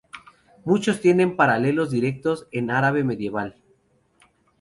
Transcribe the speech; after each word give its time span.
Muchos 0.65 0.99
tienen 0.99 1.35
paralelos 1.35 1.91
directos 1.91 2.47
en 2.51 2.71
árabe 2.71 3.03
medieval. 3.03 3.61